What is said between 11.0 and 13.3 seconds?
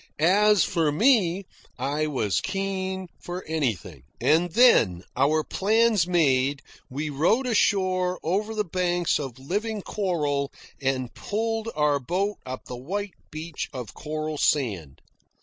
pulled our boat up the white